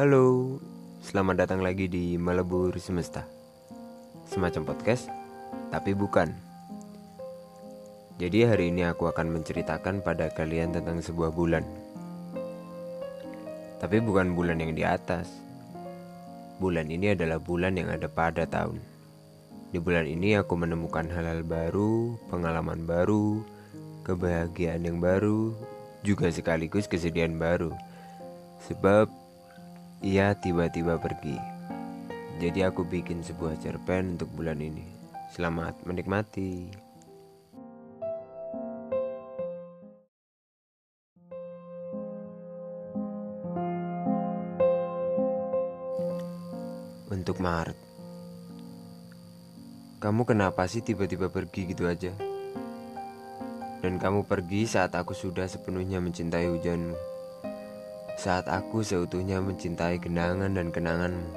Halo, 0.00 0.56
selamat 1.04 1.44
datang 1.44 1.60
lagi 1.60 1.84
di 1.84 2.16
Melebur 2.16 2.72
Semesta. 2.80 3.28
Semacam 4.24 4.72
podcast, 4.72 5.12
tapi 5.68 5.92
bukan. 5.92 6.32
Jadi 8.16 8.48
hari 8.48 8.72
ini 8.72 8.88
aku 8.88 9.12
akan 9.12 9.28
menceritakan 9.28 10.00
pada 10.00 10.32
kalian 10.32 10.72
tentang 10.72 11.04
sebuah 11.04 11.36
bulan. 11.36 11.68
Tapi 13.76 14.00
bukan 14.00 14.32
bulan 14.32 14.64
yang 14.64 14.72
di 14.72 14.88
atas. 14.88 15.28
Bulan 16.56 16.88
ini 16.88 17.12
adalah 17.12 17.36
bulan 17.36 17.76
yang 17.76 17.92
ada 17.92 18.08
pada 18.08 18.48
tahun. 18.48 18.80
Di 19.68 19.84
bulan 19.84 20.08
ini 20.08 20.32
aku 20.32 20.56
menemukan 20.56 21.12
hal-hal 21.12 21.44
baru, 21.44 22.16
pengalaman 22.32 22.88
baru, 22.88 23.44
kebahagiaan 24.08 24.80
yang 24.80 24.96
baru, 24.96 25.52
juga 26.00 26.32
sekaligus 26.32 26.88
kesedihan 26.88 27.36
baru. 27.36 27.76
Sebab 28.64 29.19
ia 30.00 30.32
tiba-tiba 30.32 30.96
pergi. 30.96 31.36
Jadi 32.40 32.64
aku 32.64 32.88
bikin 32.88 33.20
sebuah 33.20 33.60
cerpen 33.60 34.16
untuk 34.16 34.32
bulan 34.32 34.56
ini. 34.56 34.84
Selamat 35.36 35.76
menikmati. 35.84 36.72
Untuk 47.12 47.36
Maret. 47.44 47.76
Kamu 50.00 50.24
kenapa 50.24 50.64
sih 50.64 50.80
tiba-tiba 50.80 51.28
pergi 51.28 51.68
gitu 51.68 51.84
aja? 51.84 52.16
Dan 53.84 54.00
kamu 54.00 54.24
pergi 54.24 54.64
saat 54.64 54.96
aku 54.96 55.12
sudah 55.12 55.44
sepenuhnya 55.44 56.00
mencintai 56.00 56.48
hujanmu 56.48 57.19
saat 58.20 58.52
aku 58.52 58.84
seutuhnya 58.84 59.40
mencintai 59.40 59.96
genangan 59.96 60.52
dan 60.52 60.68
kenanganmu. 60.68 61.32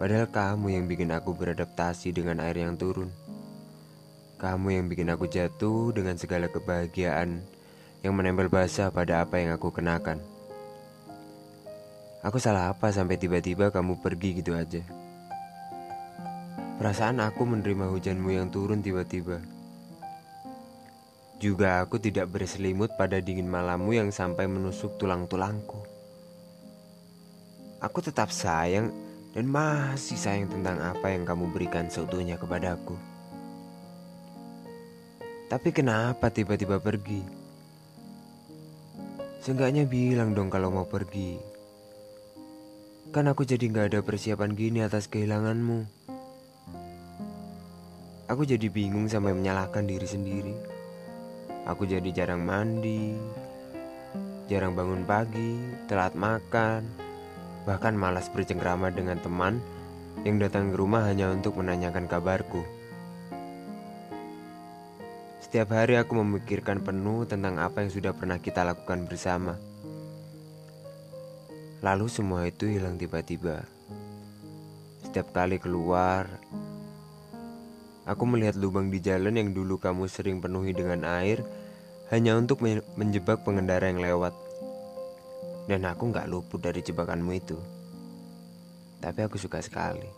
Padahal 0.00 0.24
kamu 0.32 0.80
yang 0.80 0.88
bikin 0.88 1.12
aku 1.12 1.36
beradaptasi 1.36 2.16
dengan 2.16 2.40
air 2.40 2.56
yang 2.56 2.80
turun. 2.80 3.12
Kamu 4.40 4.72
yang 4.72 4.88
bikin 4.88 5.12
aku 5.12 5.28
jatuh 5.28 5.92
dengan 5.92 6.16
segala 6.16 6.48
kebahagiaan 6.48 7.44
yang 8.00 8.16
menempel 8.16 8.48
basah 8.48 8.88
pada 8.88 9.20
apa 9.20 9.36
yang 9.36 9.52
aku 9.52 9.68
kenakan. 9.68 10.24
Aku 12.24 12.40
salah 12.40 12.72
apa 12.72 12.88
sampai 12.88 13.20
tiba-tiba 13.20 13.68
kamu 13.68 14.00
pergi 14.00 14.40
gitu 14.40 14.56
aja? 14.56 14.80
Perasaan 16.80 17.20
aku 17.20 17.44
menerima 17.44 17.92
hujanmu 17.92 18.32
yang 18.32 18.48
turun 18.48 18.80
tiba-tiba. 18.80 19.59
Juga 21.40 21.80
aku 21.80 21.96
tidak 21.96 22.28
berselimut 22.28 23.00
pada 23.00 23.16
dingin 23.16 23.48
malammu 23.48 23.96
yang 23.96 24.12
sampai 24.12 24.44
menusuk 24.44 25.00
tulang-tulangku. 25.00 25.80
Aku 27.80 28.04
tetap 28.04 28.28
sayang 28.28 28.92
dan 29.32 29.48
masih 29.48 30.20
sayang 30.20 30.52
tentang 30.52 30.76
apa 30.84 31.08
yang 31.08 31.24
kamu 31.24 31.48
berikan 31.48 31.88
seutuhnya 31.88 32.36
kepadaku. 32.36 32.92
Tapi 35.48 35.72
kenapa 35.72 36.28
tiba-tiba 36.28 36.76
pergi? 36.76 37.24
Seenggaknya 39.40 39.88
bilang 39.88 40.36
dong 40.36 40.52
kalau 40.52 40.68
mau 40.68 40.84
pergi. 40.84 41.40
Kan 43.16 43.32
aku 43.32 43.48
jadi 43.48 43.64
gak 43.64 43.96
ada 43.96 44.00
persiapan 44.04 44.52
gini 44.52 44.84
atas 44.84 45.08
kehilanganmu. 45.08 45.88
Aku 48.28 48.44
jadi 48.44 48.68
bingung 48.68 49.08
sampai 49.08 49.32
menyalahkan 49.32 49.88
diri 49.88 50.04
sendiri. 50.04 50.79
Aku 51.68 51.84
jadi 51.84 52.08
jarang 52.12 52.40
mandi, 52.44 53.16
jarang 54.48 54.72
bangun 54.72 55.04
pagi, 55.04 55.60
telat 55.84 56.16
makan, 56.16 56.88
bahkan 57.68 57.92
malas 57.92 58.32
bercengkrama 58.32 58.88
dengan 58.88 59.20
teman 59.20 59.60
yang 60.24 60.40
datang 60.40 60.72
ke 60.72 60.76
rumah 60.80 61.04
hanya 61.04 61.28
untuk 61.28 61.60
menanyakan 61.60 62.08
kabarku. 62.08 62.64
Setiap 65.40 65.74
hari 65.74 65.98
aku 65.98 66.14
memikirkan 66.20 66.78
penuh 66.78 67.26
tentang 67.26 67.58
apa 67.58 67.82
yang 67.82 67.90
sudah 67.90 68.14
pernah 68.14 68.38
kita 68.38 68.62
lakukan 68.62 69.08
bersama. 69.08 69.58
Lalu 71.80 72.06
semua 72.12 72.44
itu 72.44 72.68
hilang 72.68 73.00
tiba-tiba. 73.00 73.64
Setiap 75.00 75.32
kali 75.34 75.58
keluar, 75.58 76.28
Aku 78.10 78.26
melihat 78.26 78.58
lubang 78.58 78.90
di 78.90 78.98
jalan 78.98 79.38
yang 79.38 79.54
dulu 79.54 79.78
kamu 79.78 80.10
sering 80.10 80.42
penuhi 80.42 80.74
dengan 80.74 81.06
air 81.06 81.46
hanya 82.10 82.34
untuk 82.34 82.58
menjebak 82.98 83.46
pengendara 83.46 83.86
yang 83.86 84.02
lewat. 84.02 84.34
Dan 85.70 85.86
aku 85.86 86.10
gak 86.10 86.26
luput 86.26 86.58
dari 86.58 86.82
jebakanmu 86.82 87.30
itu. 87.38 87.54
Tapi 88.98 89.20
aku 89.22 89.38
suka 89.38 89.62
sekali. 89.62 90.10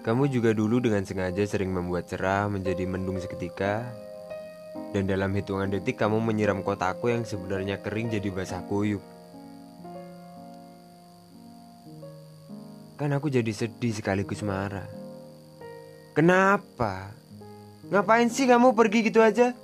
Kamu 0.00 0.24
juga 0.32 0.56
dulu 0.56 0.80
dengan 0.80 1.04
sengaja 1.04 1.44
sering 1.44 1.68
membuat 1.68 2.08
cerah 2.08 2.48
menjadi 2.48 2.88
mendung 2.88 3.20
seketika 3.20 3.84
dan 4.96 5.04
dalam 5.04 5.36
hitungan 5.36 5.68
detik 5.68 6.00
kamu 6.00 6.16
menyiram 6.16 6.64
kotaku 6.64 7.12
yang 7.12 7.28
sebenarnya 7.28 7.76
kering 7.84 8.08
jadi 8.08 8.32
basah 8.32 8.64
kuyup. 8.64 9.04
Kan 12.98 13.14
aku 13.14 13.30
jadi 13.30 13.54
sedih 13.54 13.94
sekaligus 13.94 14.42
marah. 14.42 14.90
Kenapa? 16.18 17.14
Ngapain 17.94 18.26
sih 18.26 18.50
kamu 18.50 18.74
pergi 18.74 19.06
gitu 19.06 19.22
aja? 19.22 19.54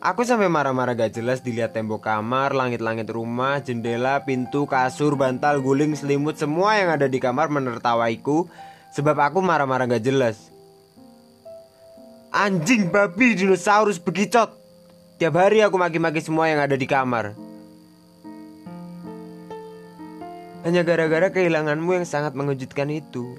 Aku 0.00 0.24
sampai 0.24 0.48
marah-marah 0.48 0.96
gak 0.96 1.14
jelas 1.20 1.44
dilihat 1.44 1.76
tembok 1.76 2.08
kamar, 2.08 2.56
langit-langit 2.56 3.06
rumah, 3.12 3.60
jendela, 3.60 4.24
pintu, 4.24 4.64
kasur, 4.64 5.14
bantal, 5.14 5.60
guling, 5.60 5.92
selimut, 5.92 6.40
semua 6.40 6.80
yang 6.80 6.90
ada 6.96 7.06
di 7.06 7.20
kamar 7.20 7.52
menertawaiku 7.52 8.48
sebab 8.96 9.14
aku 9.28 9.44
marah-marah 9.44 9.86
gak 9.86 10.02
jelas. 10.02 10.48
Anjing, 12.32 12.88
babi, 12.88 13.36
dinosaurus, 13.36 14.00
begicot. 14.00 14.50
Tiap 15.20 15.36
hari 15.36 15.60
aku 15.60 15.76
maki-maki 15.76 16.24
semua 16.24 16.48
yang 16.48 16.64
ada 16.64 16.80
di 16.80 16.88
kamar. 16.88 17.36
Hanya 20.62 20.86
gara-gara 20.86 21.26
kehilanganmu 21.34 21.90
yang 21.90 22.06
sangat 22.06 22.38
mengejutkan 22.38 22.86
itu. 22.86 23.34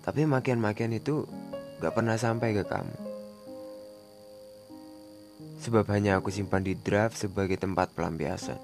Tapi 0.00 0.24
makian-makian 0.24 0.96
itu 0.96 1.28
gak 1.84 1.92
pernah 1.92 2.16
sampai 2.16 2.56
ke 2.56 2.64
kamu. 2.64 2.96
Sebab 5.60 5.84
hanya 5.92 6.16
aku 6.16 6.32
simpan 6.32 6.64
di 6.64 6.72
draft 6.72 7.20
sebagai 7.20 7.60
tempat 7.60 7.92
pelampiasan. 7.92 8.56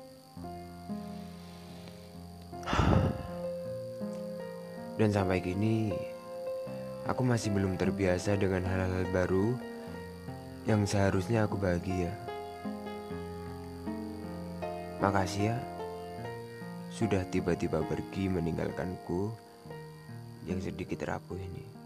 Dan 4.96 5.12
sampai 5.12 5.44
kini, 5.44 5.92
aku 7.04 7.20
masih 7.20 7.52
belum 7.52 7.76
terbiasa 7.76 8.40
dengan 8.40 8.64
hal-hal 8.64 9.04
baru 9.12 9.52
yang 10.64 10.88
seharusnya 10.88 11.44
aku 11.44 11.60
bahagia. 11.60 12.25
Makasih 14.96 15.52
ya, 15.52 15.56
sudah 16.88 17.20
tiba-tiba 17.28 17.84
pergi 17.84 18.32
meninggalkanku 18.32 19.28
yang 20.48 20.56
sedikit 20.64 21.04
rapuh 21.04 21.36
ini. 21.36 21.85